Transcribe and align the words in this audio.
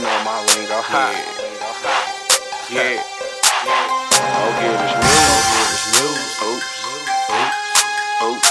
know 0.00 0.24
my 0.24 0.40
lingo. 0.56 0.80
Yeah. 0.88 1.12
Yeah. 2.72 3.04
Oh, 3.04 4.48
give 4.56 4.72
us 4.80 4.96
news. 5.92 6.24
Oops. 6.40 6.72
Oops. 8.24 8.48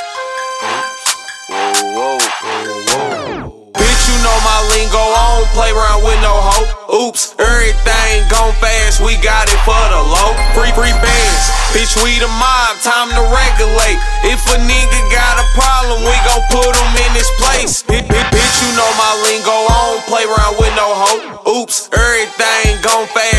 Oops. 0.70 1.01
Whoa, 1.49 2.22
whoa, 2.22 2.54
whoa. 2.85 3.74
Bitch, 3.74 4.04
you 4.06 4.17
know 4.22 4.38
my 4.46 4.60
lingo. 4.78 5.01
I 5.01 5.42
don't 5.42 5.49
play 5.58 5.72
around 5.74 6.06
with 6.06 6.22
no 6.22 6.38
hoe. 6.38 7.10
Oops. 7.10 7.33
Everything 7.42 8.29
gone 8.29 8.54
fast. 8.62 9.02
We 9.02 9.18
got 9.26 9.50
it 9.50 9.58
for 9.66 9.81
the 9.90 10.02
low. 10.06 10.38
Free, 10.54 10.70
free 10.78 10.94
bands. 11.02 11.46
Bitch, 11.74 11.97
we 12.06 12.22
the 12.22 12.29
mob. 12.38 12.78
Time 12.86 13.10
to 13.18 13.26
regulate. 13.26 13.97
If 14.22 14.46
a 14.54 14.58
nigga 14.62 15.02
got 15.10 15.42
a 15.42 15.46
problem, 15.58 16.05
we 16.05 16.13
gon' 16.30 16.45
put 16.54 16.77
him 16.77 16.94
in 17.09 17.12
his 17.18 17.30
place. 17.41 17.81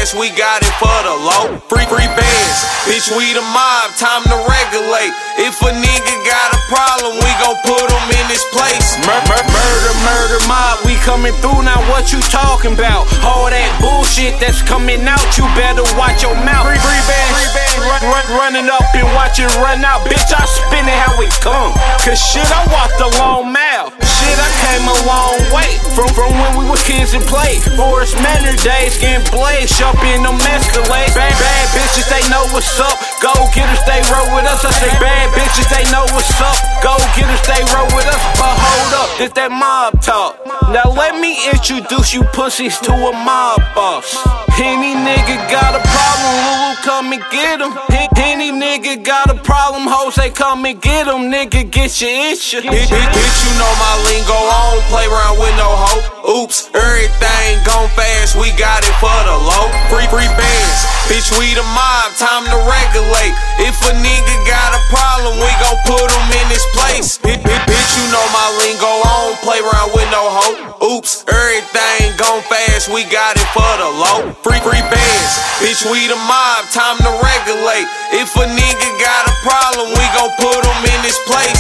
Fast. 0.00 0.16
We 0.16 0.30
got 0.36 0.62
it 0.62 0.72
for 0.80 0.98
the 1.04 1.14
low. 1.20 1.60
Free, 1.68 1.84
free 1.84 2.08
bands. 2.08 2.58
Bitch, 2.88 3.12
we 3.16 3.32
the 3.36 3.44
mob. 3.52 3.92
Time 4.00 4.24
to 4.24 4.36
regulate. 4.48 5.12
If 5.36 5.60
a 5.60 5.72
nigga 5.72 6.14
got 6.24 6.56
a 6.56 6.60
problem, 6.68 7.20
we 7.20 7.30
gon' 7.40 7.56
put 7.64 7.84
him 7.84 8.06
in 8.16 8.26
his 8.32 8.44
place. 8.52 8.96
Mur- 9.04 9.24
mur- 9.28 9.48
murder, 9.52 9.94
murder 10.04 10.40
mob, 10.48 10.80
we 10.84 10.96
coming 11.04 11.32
through 11.44 11.62
now. 11.64 11.80
What 11.92 12.12
you 12.12 12.20
talking 12.32 12.74
about? 12.74 13.08
All 13.24 13.48
that 13.48 13.70
bullshit 13.80 14.40
that's 14.40 14.62
coming 14.62 15.04
out, 15.04 15.24
you 15.36 15.44
better 15.56 15.84
watch 15.96 16.22
your 16.24 16.36
mouth. 16.44 16.64
Free, 16.64 16.80
free 16.80 17.04
bands, 17.08 17.80
run, 17.84 18.02
run, 18.08 18.26
running 18.36 18.68
up 18.68 18.84
and 18.96 19.08
watch 19.16 19.38
it 19.40 19.48
run 19.60 19.84
out. 19.84 20.04
Bitch, 20.08 20.32
I 20.32 20.44
spin 20.44 20.84
it 20.88 20.96
how 20.96 21.20
it 21.20 21.32
come. 21.40 21.72
Cause 22.04 22.20
shit, 22.20 22.48
I 22.48 22.64
walked 22.72 23.00
a 23.00 23.10
long 23.20 23.52
mile. 23.52 23.92
Shit, 24.20 24.36
I 24.36 24.50
came 24.64 24.84
a 24.84 24.98
long 25.08 25.36
way 25.56 25.70
from, 25.96 26.08
from 26.12 26.32
when 26.36 26.52
we 26.59 26.59
kids 26.90 27.14
and 27.14 27.22
played. 27.30 27.62
Forest 27.78 28.18
Manor 28.18 28.58
days, 28.58 28.98
getting 28.98 29.22
blazed 29.30 29.78
up 29.78 29.94
in 30.02 30.26
them 30.26 30.38
Escalades. 30.50 31.14
Bad, 31.14 31.34
bad 31.38 31.66
bitches, 31.70 32.10
they 32.10 32.24
know 32.26 32.42
what's 32.50 32.74
up. 32.82 32.98
Go 33.22 33.30
getters, 33.54 33.82
they 33.86 34.02
roll 34.10 34.26
with 34.34 34.50
us. 34.50 34.66
I 34.66 34.74
say 34.74 34.90
bad 34.98 35.30
bitches, 35.38 35.70
they 35.70 35.86
know 35.94 36.04
what's 36.10 36.34
up. 36.42 36.58
Go 36.82 36.98
getters, 37.14 37.42
they 37.46 37.62
roll 37.70 37.86
with 37.94 38.10
us. 38.10 38.22
But 38.34 38.54
hold 38.58 38.92
up, 38.98 39.08
this 39.18 39.30
that 39.38 39.54
mob 39.54 40.02
talk. 40.02 40.34
Now 40.74 40.90
let 40.90 41.14
me 41.22 41.38
introduce 41.54 42.12
you 42.12 42.26
pussies 42.34 42.78
to 42.82 42.92
a 42.92 43.12
mob 43.14 43.62
boss. 43.74 44.10
Any 44.58 44.92
nigga 44.92 45.38
got 45.48 45.72
a 45.78 45.80
problem, 45.80 46.32
Lulu, 46.44 46.74
come 46.82 47.12
and 47.14 47.24
get 47.30 47.62
him. 47.62 47.72
Any 48.20 48.52
nigga 48.52 49.02
got 49.02 49.30
a 49.30 49.34
problem, 49.42 49.84
hoes, 49.88 50.14
they 50.16 50.30
come 50.30 50.64
and 50.66 50.80
get 50.80 51.06
him. 51.06 51.32
Nigga, 51.32 51.70
get 51.70 52.00
your 52.00 52.10
issue. 52.32 52.60
Bitch, 52.60 53.38
you 53.44 53.52
know 53.56 53.72
my 53.80 53.94
lingo. 54.04 54.49
Don't 54.80 54.88
play 54.96 55.04
around 55.12 55.36
with 55.36 55.52
no 55.60 55.68
hoe. 55.68 56.00
Oops, 56.40 56.56
everything 56.72 57.60
gone 57.68 57.92
fast. 57.92 58.32
We 58.32 58.48
got 58.56 58.80
it 58.80 58.96
for 58.96 59.12
the 59.28 59.36
low. 59.36 59.68
Free, 59.92 60.08
free 60.08 60.30
bands. 60.40 60.80
Bitch, 61.04 61.28
we 61.36 61.52
the 61.52 61.66
mob. 61.76 62.16
Time 62.16 62.48
to 62.48 62.56
regulate. 62.64 63.36
If 63.60 63.76
a 63.84 63.92
nigga 63.92 64.36
got 64.48 64.72
a 64.72 64.80
problem, 64.88 65.36
we 65.36 65.52
gon' 65.60 65.76
put 65.84 66.08
him 66.08 66.26
in 66.32 66.46
his 66.48 66.64
place. 66.72 67.20
Bitch, 67.20 67.44
bitch, 67.44 67.64
bitch, 67.68 67.90
you 68.00 68.08
know 68.08 68.24
my 68.32 68.48
lingo. 68.64 68.88
I 69.04 69.12
don't 69.28 69.40
play 69.44 69.60
around 69.60 69.92
with 69.92 70.08
no 70.08 70.24
hoe. 70.32 70.56
Oops, 70.96 71.12
everything 71.28 72.16
gone 72.16 72.40
fast. 72.48 72.88
We 72.88 73.04
got 73.12 73.36
it 73.36 73.48
for 73.52 73.72
the 73.84 73.90
low. 74.00 74.32
Free, 74.40 74.64
free 74.64 74.80
bands. 74.88 75.32
Bitch, 75.60 75.84
we 75.92 76.08
the 76.08 76.16
mob. 76.24 76.64
Time 76.72 76.96
to 77.04 77.12
regulate. 77.20 77.84
If 78.16 78.32
a 78.32 78.48
nigga 78.48 78.88
got 78.96 79.28
a 79.28 79.34
problem, 79.44 79.92
we 79.92 80.04
gon' 80.16 80.32
put 80.40 80.64
him 80.64 80.80
in 80.88 81.00
his 81.04 81.20
place. 81.28 81.59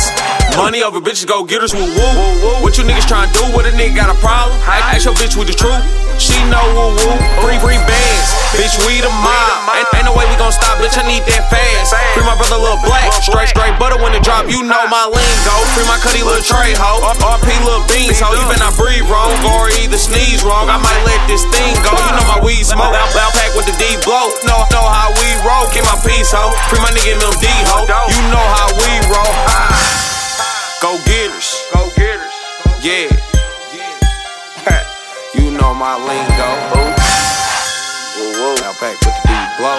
Money 0.70 0.86
over 0.86 1.02
bitches, 1.02 1.26
go 1.26 1.42
get 1.42 1.66
us 1.66 1.74
woo 1.74 1.82
woo. 1.82 2.62
What 2.62 2.78
you 2.78 2.86
niggas 2.86 3.10
tryna 3.10 3.34
do 3.34 3.42
with 3.58 3.66
a 3.66 3.74
nigga 3.74 4.06
got 4.06 4.06
a 4.06 4.14
problem? 4.22 4.54
I 4.70 4.94
Ask 4.94 5.02
your 5.02 5.18
bitch 5.18 5.34
with 5.34 5.50
the 5.50 5.56
truth. 5.58 5.82
She 6.14 6.38
know 6.46 6.62
woo 6.78 6.94
woo. 6.94 7.18
Free 7.42 7.58
free 7.58 7.82
bands, 7.90 8.30
bitch 8.54 8.78
we 8.86 9.02
the 9.02 9.10
mob. 9.18 9.66
Ain't, 9.74 9.90
ain't 9.98 10.06
no 10.06 10.14
way 10.14 10.30
we 10.30 10.38
gon' 10.38 10.54
stop, 10.54 10.78
bitch. 10.78 10.94
I 10.94 11.02
need 11.10 11.26
that 11.26 11.50
fast. 11.50 11.90
Free 12.14 12.22
my 12.22 12.38
brother 12.38 12.54
Lil 12.54 12.78
Black, 12.86 13.10
straight 13.18 13.50
straight 13.50 13.74
butter 13.82 13.98
when 13.98 14.14
it 14.14 14.22
drop. 14.22 14.46
You 14.46 14.62
know 14.62 14.86
my 14.86 15.10
lingo. 15.10 15.54
Free 15.74 15.82
my 15.90 15.98
cutty 15.98 16.22
little 16.22 16.38
Trey 16.46 16.70
ho. 16.78 17.02
RP 17.18 17.50
little 17.66 17.82
beans 17.90 18.22
ho. 18.22 18.30
You 18.30 18.46
better 18.46 18.62
not 18.62 18.78
breathe 18.78 19.10
wrong 19.10 19.34
or 19.50 19.74
either 19.74 19.98
sneeze 19.98 20.46
wrong. 20.46 20.70
I 20.70 20.78
might 20.78 21.02
let 21.02 21.18
this 21.26 21.42
thing 21.50 21.74
go. 21.82 21.90
You 21.98 22.14
know 22.14 22.26
my 22.30 22.46
weed 22.46 22.62
smoke. 22.62 22.94
Loud, 22.94 23.32
pack 23.34 23.58
with 23.58 23.66
the 23.66 23.74
D 23.74 23.98
blow. 24.06 24.30
Know 24.46 24.62
know 24.70 24.86
how 24.86 25.10
we 25.18 25.26
roll. 25.42 25.66
Get 25.74 25.82
my 25.82 25.98
piece 26.06 26.30
ho. 26.30 26.54
Free 26.70 26.78
my 26.78 26.94
nigga 26.94 27.18
Lil 27.18 27.34
D 27.42 27.50
ho. 27.66 27.79
Yeah. 32.80 33.12
you 35.36 35.52
know 35.52 35.76
my 35.76 36.00
lingo. 36.00 36.48
Woo. 38.16 38.56
Now 38.56 38.72
back 38.80 38.96
with 39.04 39.12
the 39.20 39.28
deep 39.28 39.48
blow. 39.60 39.76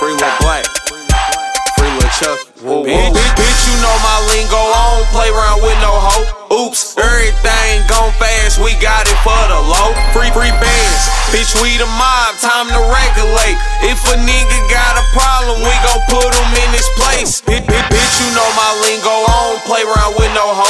Free 0.00 0.16
little 0.16 0.32
black. 0.40 0.64
Free 1.76 1.92
little 1.92 2.08
Chuck. 2.16 2.40
Whoa, 2.64 2.80
bitch, 2.88 3.12
bitch, 3.12 3.34
bitch, 3.36 3.60
you 3.68 3.76
know 3.84 3.92
my 4.00 4.24
lingo. 4.32 4.56
I 4.56 5.04
don't 5.04 5.08
play 5.12 5.28
around 5.28 5.60
with 5.60 5.76
no 5.84 5.92
hoe. 5.92 6.24
Oops, 6.64 6.80
everything 6.96 7.84
gone 7.92 8.16
fast. 8.16 8.56
We 8.56 8.72
got 8.80 9.04
it 9.04 9.18
for 9.20 9.36
the 9.52 9.60
low. 9.60 9.92
Free, 10.16 10.32
free 10.32 10.54
bands. 10.64 11.02
Bitch, 11.28 11.52
we 11.60 11.76
the 11.76 11.84
mob. 12.00 12.40
Time 12.40 12.72
to 12.72 12.80
regulate. 12.88 13.60
If 13.84 14.00
a 14.08 14.16
nigga 14.16 14.58
got 14.72 14.96
a 14.96 15.04
problem, 15.12 15.60
we 15.60 15.74
gon' 15.84 16.00
put 16.08 16.32
him 16.32 16.50
in 16.56 16.72
his 16.72 16.88
place. 16.96 17.44
Bitch, 17.44 17.68
bitch, 17.68 17.88
bitch, 17.92 18.14
you 18.24 18.32
know 18.32 18.48
my 18.56 18.70
lingo. 18.80 18.91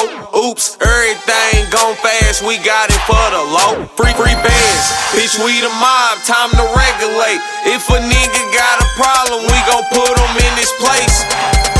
Hoe. 0.02 0.50
Oops, 0.50 0.78
everything 0.80 1.70
gone 1.70 1.96
fast. 1.96 2.42
We 2.42 2.58
got 2.58 2.90
it 2.90 3.02
for 3.06 3.26
the 3.30 3.42
low. 3.42 3.86
Free, 3.94 4.14
free 4.14 4.36
bands. 4.42 4.86
Bitch, 5.14 5.38
we 5.44 5.60
the 5.60 5.72
mob. 5.78 6.18
Time 6.26 6.50
to 6.50 6.64
regulate. 6.74 7.40
If 7.68 7.88
a 7.90 7.98
nigga 8.02 8.42
got 8.54 8.82
a 8.82 8.88
problem, 8.98 9.42
we 9.46 9.58
gon' 9.70 9.86
put 9.90 10.14
him 10.18 10.34
in 10.36 10.52
his 10.58 10.72
place. 10.78 11.71